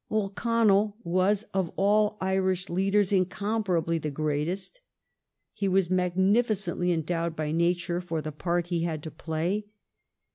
[0.09, 4.77] O'Connell was of all Irish leadei s incomparably the greatest.
[4.77, 4.89] Daniel
[5.53, 9.67] He was magnificently endowed by nature for the part he had to play.